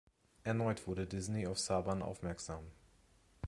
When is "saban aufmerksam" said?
1.59-2.63